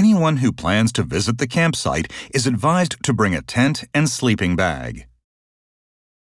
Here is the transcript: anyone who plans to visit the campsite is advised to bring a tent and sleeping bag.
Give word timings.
anyone 0.00 0.38
who 0.38 0.50
plans 0.50 0.92
to 0.92 1.02
visit 1.02 1.36
the 1.36 1.46
campsite 1.46 2.10
is 2.32 2.46
advised 2.46 2.96
to 3.04 3.12
bring 3.12 3.34
a 3.34 3.42
tent 3.42 3.84
and 3.92 4.08
sleeping 4.08 4.56
bag. 4.56 5.09